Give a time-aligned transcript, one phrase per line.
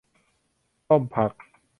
[0.89, 1.31] ต้มผัก